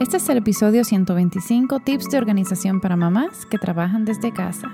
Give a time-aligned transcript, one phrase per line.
[0.00, 4.72] Este es el episodio 125, tips de organización para mamás que trabajan desde casa.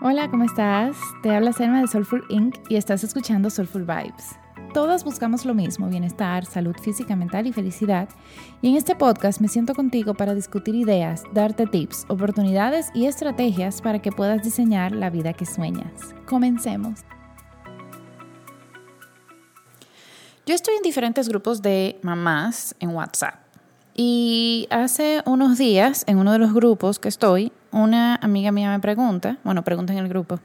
[0.00, 0.96] Hola, ¿cómo estás?
[1.22, 2.54] Te habla Selma de Soulful Inc.
[2.70, 4.34] y estás escuchando Soulful Vibes.
[4.72, 8.08] Todas buscamos lo mismo, bienestar, salud física, mental y felicidad.
[8.62, 13.82] Y en este podcast me siento contigo para discutir ideas, darte tips, oportunidades y estrategias
[13.82, 16.14] para que puedas diseñar la vida que sueñas.
[16.24, 17.00] Comencemos.
[20.46, 23.41] Yo estoy en diferentes grupos de mamás en WhatsApp.
[23.94, 28.80] Y hace unos días, en uno de los grupos que estoy, una amiga mía me
[28.80, 30.40] pregunta, bueno, pregunta en el grupo,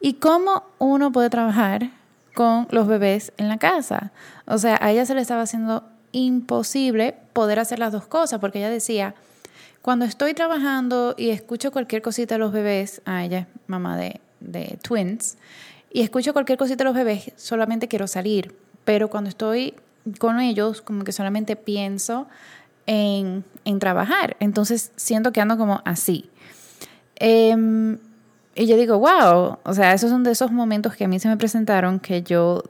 [0.00, 1.90] ¿y cómo uno puede trabajar
[2.34, 4.12] con los bebés en la casa?
[4.46, 8.58] O sea, a ella se le estaba haciendo imposible poder hacer las dos cosas, porque
[8.58, 9.14] ella decía,
[9.82, 14.20] cuando estoy trabajando y escucho cualquier cosita de los bebés, a ella es mamá de,
[14.40, 15.36] de twins,
[15.90, 18.54] y escucho cualquier cosita de los bebés, solamente quiero salir,
[18.86, 19.74] pero cuando estoy
[20.18, 22.28] con ellos, como que solamente pienso
[22.88, 23.44] en,
[23.78, 24.36] trabajar.
[24.40, 26.30] Entonces siento que ando como así.
[27.16, 27.98] Em,
[28.54, 31.28] y yo digo, wow, o sea, esos son de esos momentos que a mí se
[31.28, 32.64] me presentaron que yo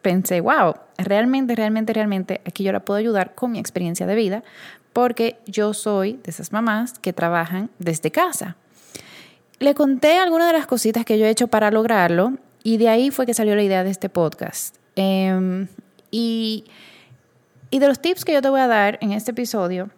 [0.00, 4.44] pensé, wow, realmente, realmente, realmente, aquí yo la puedo ayudar con mi experiencia de vida,
[4.92, 8.56] porque yo soy de esas mamás que trabajan desde casa.
[9.58, 13.10] Le conté algunas de las cositas que yo he hecho para lograrlo y de ahí
[13.10, 14.76] fue que salió la idea de este podcast.
[14.94, 15.66] Em,
[16.10, 16.64] y
[17.74, 19.90] y de los tips que yo te voy a dar en este episodio,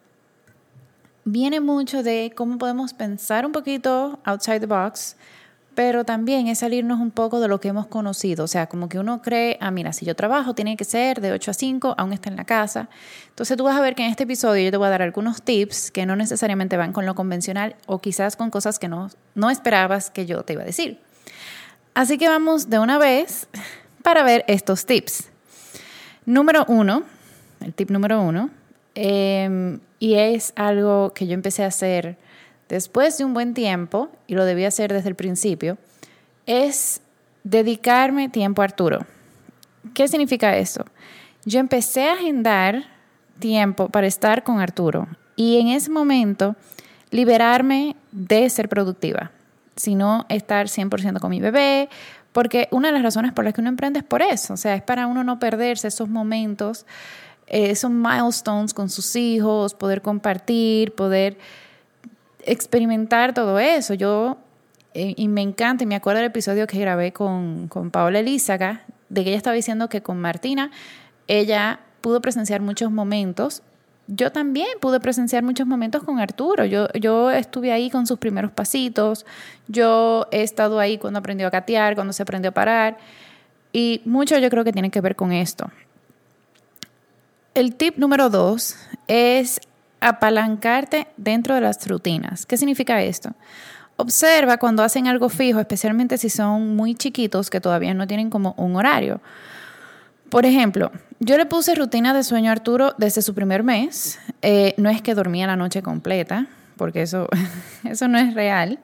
[1.26, 5.14] viene mucho de cómo podemos pensar un poquito outside the box,
[5.74, 8.44] pero también es salirnos un poco de lo que hemos conocido.
[8.44, 11.32] O sea, como que uno cree, ah, mira, si yo trabajo, tiene que ser de
[11.32, 12.88] 8 a 5, aún está en la casa.
[13.28, 15.42] Entonces tú vas a ver que en este episodio yo te voy a dar algunos
[15.42, 19.50] tips que no necesariamente van con lo convencional o quizás con cosas que no, no
[19.50, 20.98] esperabas que yo te iba a decir.
[21.92, 23.48] Así que vamos de una vez
[24.02, 25.28] para ver estos tips.
[26.24, 27.04] Número uno,
[27.60, 28.50] el tip número uno.
[28.94, 32.16] Em, y es algo que yo empecé a hacer
[32.68, 35.78] después de un buen tiempo, y lo debía hacer desde el principio,
[36.46, 37.00] es
[37.44, 39.06] dedicarme tiempo a Arturo.
[39.94, 40.84] ¿Qué significa eso?
[41.44, 42.84] Yo empecé a agendar
[43.38, 45.06] tiempo para estar con Arturo
[45.36, 46.56] y en ese momento
[47.10, 49.30] liberarme de ser productiva,
[49.76, 51.88] sino estar 100% con mi bebé,
[52.32, 54.74] porque una de las razones por las que uno emprende es por eso, o sea,
[54.74, 56.84] es para uno no perderse esos momentos
[57.46, 61.38] eh, esos milestones con sus hijos, poder compartir, poder
[62.44, 63.94] experimentar todo eso.
[63.94, 64.38] Yo,
[64.94, 68.82] eh, y me encanta, y me acuerdo del episodio que grabé con, con Paola Elízaga,
[69.08, 70.70] de que ella estaba diciendo que con Martina
[71.28, 73.62] ella pudo presenciar muchos momentos.
[74.08, 76.64] Yo también pude presenciar muchos momentos con Arturo.
[76.64, 79.26] Yo, yo estuve ahí con sus primeros pasitos.
[79.66, 82.98] Yo he estado ahí cuando aprendió a catear, cuando se aprendió a parar.
[83.72, 85.70] Y mucho yo creo que tiene que ver con esto.
[87.56, 88.76] El tip número dos
[89.08, 89.62] es
[90.00, 92.44] apalancarte dentro de las rutinas.
[92.44, 93.30] ¿Qué significa esto?
[93.96, 98.52] Observa cuando hacen algo fijo, especialmente si son muy chiquitos que todavía no tienen como
[98.58, 99.22] un horario.
[100.28, 104.18] Por ejemplo, yo le puse rutina de sueño a Arturo desde su primer mes.
[104.42, 107.26] Eh, no es que dormía la noche completa, porque eso,
[107.84, 108.80] eso no es real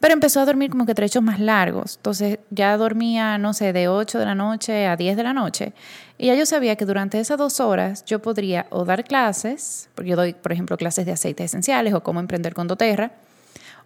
[0.00, 1.96] pero empezó a dormir como que trechos más largos.
[1.96, 5.74] Entonces ya dormía, no sé, de 8 de la noche a 10 de la noche.
[6.16, 10.10] Y ya yo sabía que durante esas dos horas yo podría o dar clases, porque
[10.10, 13.12] yo doy, por ejemplo, clases de aceites esenciales o cómo emprender con doTERRA,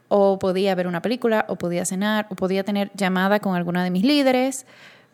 [0.08, 3.90] o podía ver una película, o podía cenar, o podía tener llamada con alguna de
[3.90, 4.66] mis líderes,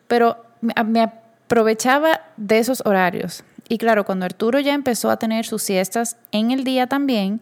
[0.07, 3.43] pero me aprovechaba de esos horarios.
[3.69, 7.41] Y claro, cuando Arturo ya empezó a tener sus siestas en el día también,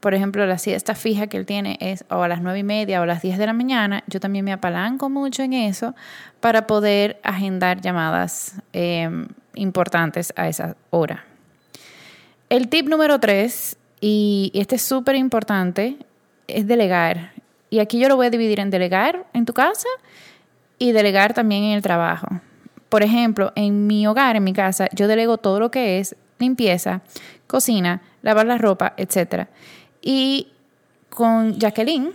[0.00, 3.00] por ejemplo, la siesta fija que él tiene es o a las nueve y media
[3.00, 5.94] o a las 10 de la mañana, yo también me apalanco mucho en eso
[6.40, 11.24] para poder agendar llamadas em, importantes a esa hora.
[12.48, 15.96] El tip número tres, y este es súper importante,
[16.46, 17.32] es delegar.
[17.68, 19.88] Y aquí yo lo voy a dividir en delegar en tu casa
[20.78, 22.28] y delegar también en el trabajo.
[22.88, 27.02] Por ejemplo, en mi hogar, en mi casa, yo delego todo lo que es limpieza,
[27.46, 29.48] cocina, lavar la ropa, etcétera.
[30.00, 30.48] Y
[31.08, 32.12] con Jacqueline,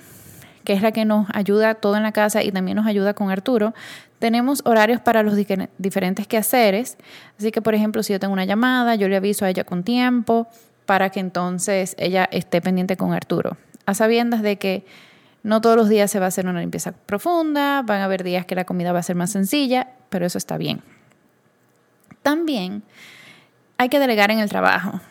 [0.64, 3.30] que es la que nos ayuda todo en la casa y también nos ayuda con
[3.30, 3.74] Arturo,
[4.20, 5.36] tenemos horarios para los
[5.78, 6.98] diferentes quehaceres.
[7.38, 9.84] Así que, por ejemplo, si yo tengo una llamada, yo le aviso a ella con
[9.84, 10.48] tiempo
[10.86, 13.58] para que entonces ella esté pendiente con Arturo.
[13.86, 14.86] A sabiendas de que
[15.44, 18.46] no todos los días se va a hacer una limpieza profunda, van a haber días
[18.46, 20.82] que la comida va a ser más sencilla, pero eso está bien.
[22.22, 22.84] También
[23.78, 25.02] hay que delegar en el trabajo.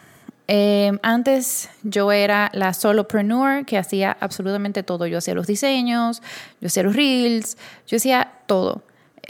[0.49, 5.07] Em, antes yo era la solopreneur que hacía absolutamente todo.
[5.07, 6.23] Yo hacía los diseños,
[6.61, 7.57] yo hacía los reels,
[7.87, 8.83] yo hacía todo,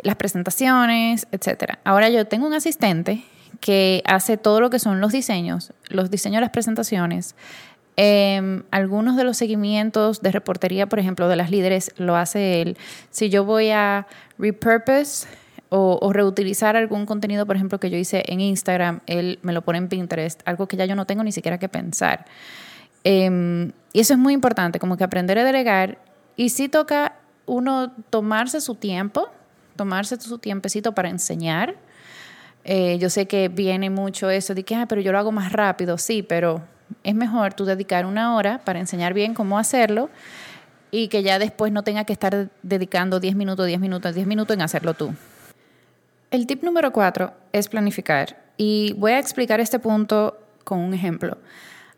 [0.03, 1.75] las presentaciones, etc.
[1.85, 3.25] Ahora yo tengo un asistente
[3.61, 7.35] que hace todo lo que son los diseños, los diseños de las presentaciones.
[7.97, 12.79] Em, algunos de los seguimientos de reportería, por ejemplo, de las líderes, lo hace él.
[13.11, 14.07] Si yo voy a
[14.39, 15.29] repurpose
[15.75, 19.79] o, reutilizar algún contenido, por ejemplo, que yo hice en Instagram, él me lo pone
[19.79, 22.27] en Pinterest, algo que ya yo no tengo ni siquiera que pensar.
[23.05, 25.97] Em, y eso es muy importante, como que aprender a delegar.
[26.37, 27.15] Y sí toca
[27.47, 29.31] uno tomarse su tiempo,
[29.75, 31.77] tomarse su tiempecito para enseñar.
[32.65, 35.53] Eh, yo sé que viene mucho eso de que, ah, pero yo lo hago más
[35.53, 36.61] rápido, sí, pero
[37.03, 40.11] es mejor tú dedicar una hora para enseñar bien cómo hacerlo
[40.91, 44.55] y que ya después no tenga que estar dedicando 10 minutos, 10 minutos, 10 minutos
[44.55, 45.15] en hacerlo tú.
[46.33, 48.43] El tip número cuatro es planificar.
[48.57, 51.37] Y voy a explicar este punto con un ejemplo.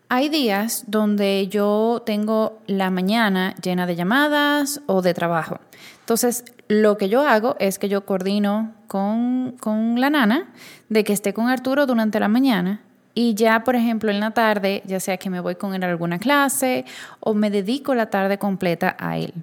[0.09, 5.61] Hay días donde yo tengo la mañana llena de llamadas o de trabajo.
[6.01, 10.51] Entonces, lo que yo hago es que yo coordino con, con, la nana
[10.89, 12.81] de que esté con Arturo durante la mañana
[13.13, 15.87] y ya, por ejemplo, en la tarde, ya sea que me voy con él a
[15.87, 16.83] alguna clase
[17.21, 19.33] o me dedico la tarde completa a él.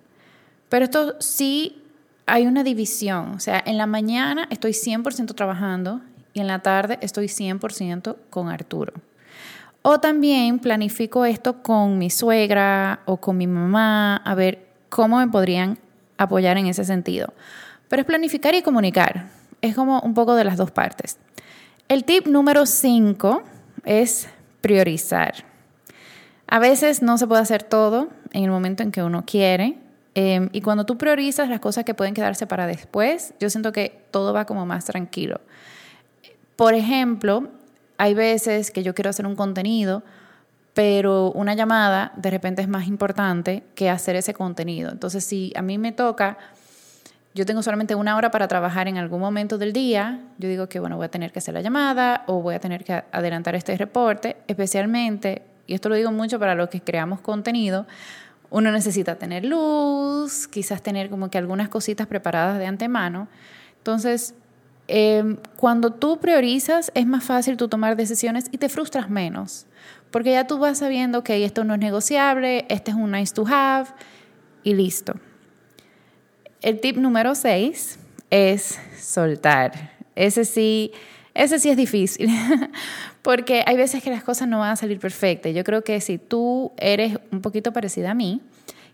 [0.69, 1.83] Pero esto sí
[2.27, 6.01] hay una división, o sea, en la mañana estoy 100% trabajando
[6.33, 8.93] y en la tarde estoy 100% con Arturo.
[9.83, 15.27] O también planifico esto con mi suegra o con mi mamá, a ver cómo me
[15.29, 15.79] podrían
[16.19, 17.35] apoyar en ese sentido.
[17.89, 19.27] Pero es planificar y comunicar.
[19.61, 21.19] Es como un poco de las dos partes.
[21.89, 23.43] El tip número 5
[23.85, 24.29] es
[24.61, 25.45] priorizar.
[26.47, 29.79] A veces no se puede hacer todo en el momento en que uno quiere,
[30.15, 34.05] Em, y cuando tú priorizas las cosas que pueden quedarse para después, yo siento que
[34.11, 35.41] todo va como más tranquilo.
[36.57, 37.49] Por ejemplo,
[37.97, 40.03] hay veces que yo quiero hacer un contenido,
[40.75, 44.91] pero una llamada de repente es más importante que hacer ese contenido.
[44.91, 46.39] Entonces, si a mí me toca,
[47.35, 50.81] yo tengo solamente una hora para trabajar en algún momento del día, yo digo que,
[50.81, 53.77] bueno, voy a tener que hacer la llamada o voy a tener que adelantar este
[53.77, 57.87] reporte, especialmente, y esto lo digo mucho para los que creamos contenido,
[58.53, 63.29] uno necesita tener luz, quizás tener como que algunas cositas preparadas de antemano.
[63.79, 64.35] Entonces,
[64.89, 69.67] em, cuando tú priorizas, es más fácil tú tomar decisiones y te frustras menos,
[70.11, 73.47] porque ya tú vas sabiendo que esto no es negociable, este es un nice to
[73.49, 73.89] have
[74.63, 75.15] y listo.
[76.61, 77.99] El tip número 6
[78.31, 79.93] es soltar.
[80.15, 80.93] Ese sí
[81.35, 82.29] ese sí es difícil,
[83.23, 85.55] porque hay veces que las cosas no van a salir perfectas.
[85.55, 88.41] Yo creo que si tú eres un poquito parecida a mí,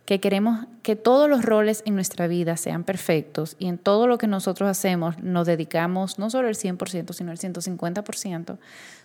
[0.05, 4.17] que queremos que todos los roles en nuestra vida sean perfectos y en todo lo
[4.17, 8.57] que nosotros hacemos nos dedicamos no solo el 100%, sino el 150%,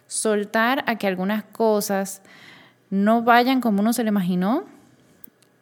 [0.07, 2.21] soltar a que algunas cosas
[2.89, 4.63] no vayan como uno se lo imaginó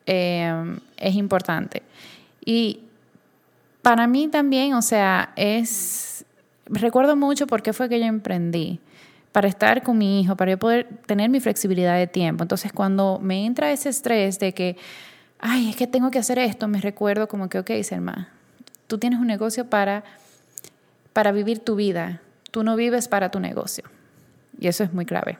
[0.05, 1.83] eh, es importante.
[2.43, 2.81] Y
[3.81, 6.25] para mí también, o sea, es
[6.79, 8.79] recuerdo mucho por qué fue que yo emprendí
[9.31, 12.43] para estar con mi hijo, para yo poder tener mi flexibilidad de tiempo.
[12.43, 14.77] Entonces, cuando me entra ese estrés de que,
[15.39, 18.29] ay, es que tengo que hacer esto, me recuerdo como que, ok, Selma,
[18.87, 20.03] tú tienes un negocio para,
[21.13, 22.21] para vivir tu vida,
[22.51, 23.85] tú no vives para tu negocio.
[24.59, 25.37] Y eso es muy clave.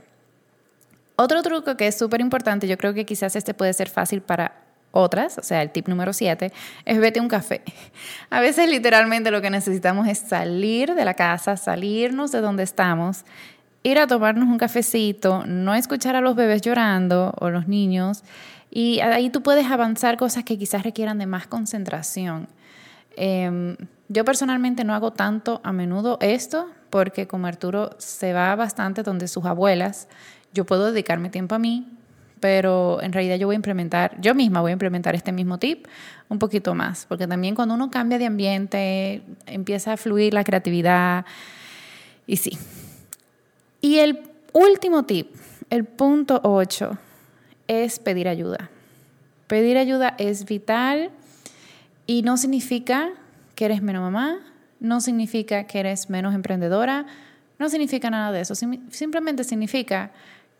[1.17, 4.53] Otro truco que es súper importante, yo creo que quizás este puede ser fácil para
[4.91, 6.51] otras, o sea, el tip número 7,
[6.85, 7.61] es vete un café.
[8.29, 13.25] A veces literalmente lo que necesitamos es salir de la casa, salirnos de donde estamos,
[13.83, 18.23] ir a tomarnos un cafecito, no escuchar a los bebés llorando o los niños,
[18.69, 22.47] y ahí tú puedes avanzar cosas que quizás requieran de más concentración.
[23.17, 23.75] Em,
[24.07, 29.27] yo personalmente no hago tanto a menudo esto porque como Arturo se va bastante donde
[29.27, 30.07] sus abuelas,
[30.53, 31.87] yo puedo dedicarme tiempo a mí,
[32.41, 35.87] pero en realidad yo voy a implementar, yo misma voy a implementar este mismo tip
[36.27, 41.23] un poquito más, porque también cuando uno cambia de ambiente, empieza a fluir la creatividad
[42.27, 42.57] y sí.
[43.79, 45.33] Y el último tip,
[45.69, 46.97] el punto 8,
[47.67, 48.69] es pedir ayuda.
[49.47, 51.11] Pedir ayuda es vital
[52.07, 53.11] y no significa
[53.55, 54.39] que eres menos mamá,
[54.79, 57.05] no significa que eres menos emprendedora,
[57.59, 60.11] no significa nada de eso, simplemente significa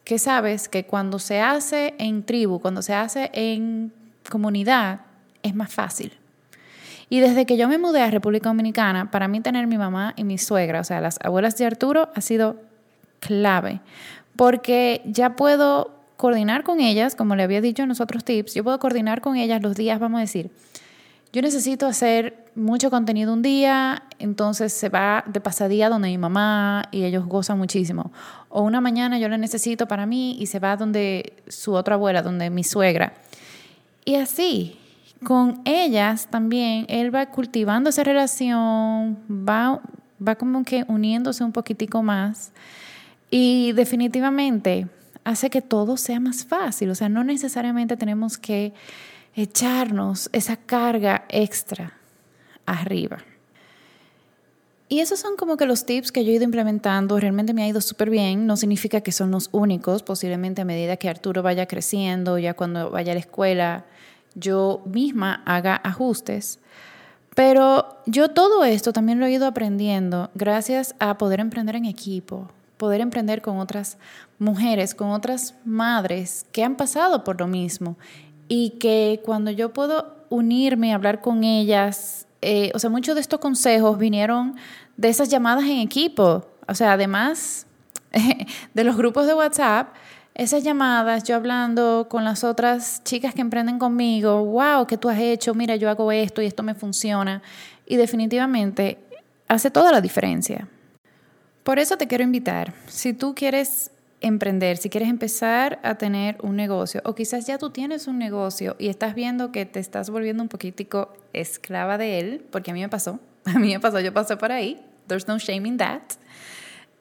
[0.04, 3.94] que sabes que cuando se hace en tribu, cuando se hace en
[4.30, 5.02] comunidad,
[5.44, 6.14] es más fácil.
[7.10, 10.24] Y desde que yo me mudé a República Dominicana, para mí tener mi mamá y
[10.24, 12.56] mi suegra, o sea, las abuelas de Arturo, ha sido
[13.20, 13.82] clave,
[14.36, 18.64] porque ya puedo coordinar con ellas, como le había dicho en los otros tips, yo
[18.64, 20.52] puedo coordinar con ellas los días, vamos a decir,
[21.34, 26.84] yo necesito hacer mucho contenido un día, entonces se va de pasadía donde mi mamá
[26.92, 28.12] y ellos gozan muchísimo.
[28.50, 32.22] O una mañana yo lo necesito para mí y se va donde su otra abuela,
[32.22, 33.14] donde mi suegra.
[34.04, 34.78] Y así,
[35.24, 39.82] con ellas también, él va cultivando esa relación, va
[40.26, 42.52] va como que uniéndose un poquitico más
[43.30, 44.88] y definitivamente
[45.24, 46.90] hace que todo sea más fácil.
[46.90, 48.74] O sea, no necesariamente tenemos que
[49.36, 51.94] echarnos esa carga extra
[52.66, 53.20] arriba.
[54.92, 57.18] Y esos son como que los tips que yo he ido implementando.
[57.18, 58.46] Realmente me ha ido súper bien.
[58.46, 60.04] No significa que son los únicos.
[60.04, 63.86] Posiblemente a medida que Arturo vaya creciendo, ya cuando vaya a la escuela,
[64.36, 66.60] yo misma haga ajustes.
[67.36, 72.52] Pero yo todo esto también lo he ido aprendiendo gracias a poder emprender en equipo,
[72.76, 73.98] poder emprender con otras
[74.40, 77.96] mujeres, con otras madres que han pasado por lo mismo
[78.54, 83.40] y que cuando yo puedo unirme, hablar con ellas, eh, o sea, muchos de estos
[83.40, 84.58] consejos vinieron
[84.98, 87.66] de esas llamadas en equipo, o sea, además
[88.74, 89.94] de los grupos de WhatsApp,
[90.36, 95.20] esas llamadas, yo hablando con las otras chicas que emprenden conmigo, wow, ¿qué tú has
[95.20, 95.54] hecho?
[95.54, 97.42] Mira, yo hago esto y esto me funciona.
[97.86, 98.98] Y definitivamente
[99.48, 100.68] hace toda la diferencia.
[101.64, 103.92] Por eso te quiero invitar, si tú quieres
[104.22, 108.76] emprender, si quieres empezar a tener un negocio, o quizás ya tú tienes un negocio
[108.80, 112.82] y estás viendo que te estás volviendo un poquitico esclava de él, porque a mí
[112.82, 116.02] me pasó, a mí me pasó, yo pasé por ahí, there's no shame in that.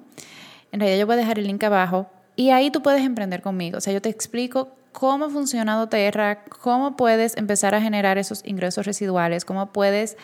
[0.71, 3.79] En realidad yo voy a dejar el link abajo y ahí tú puedes emprender conmigo.
[3.79, 8.45] O sea, yo te explico cómo ha funcionado Terra, cómo puedes empezar a generar esos
[8.45, 10.17] ingresos residuales, cómo puedes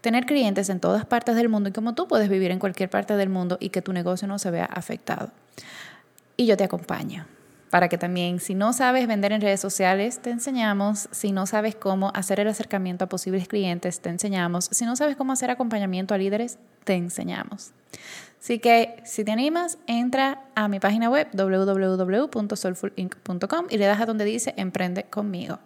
[0.00, 3.16] tener clientes en todas partes del mundo y cómo tú puedes vivir en cualquier parte
[3.16, 5.32] del mundo y que tu negocio no se vea afectado.
[6.36, 7.26] Y yo te acompaño
[7.70, 11.08] para que también, si no sabes vender en redes sociales, te enseñamos.
[11.10, 14.68] Si no sabes cómo hacer el acercamiento a posibles clientes, te enseñamos.
[14.70, 17.72] Si no sabes cómo hacer acompañamiento a líderes, te enseñamos.
[18.40, 24.06] Así que si te animas, entra a mi página web www.soulfulinc.com y le das a
[24.06, 25.58] donde dice Emprende conmigo.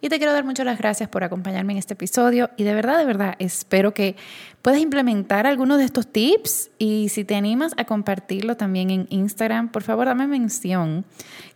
[0.00, 2.98] Y te quiero dar muchas las gracias por acompañarme en este episodio y de verdad,
[2.98, 4.16] de verdad, espero que
[4.62, 9.68] puedas implementar algunos de estos tips y si te animas a compartirlo también en Instagram,
[9.68, 11.04] por favor dame mención.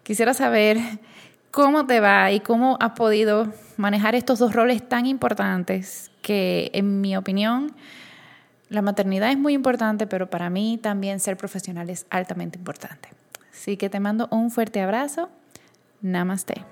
[0.02, 0.78] Quisiera saber
[1.50, 7.00] cómo te va y cómo has podido manejar estos dos roles tan importantes que en
[7.00, 7.75] mi opinión
[8.68, 13.09] la maternidad es muy importante, pero para mí también ser profesional es altamente importante.
[13.52, 15.30] Así que te mando un fuerte abrazo.
[16.02, 16.64] Namaste.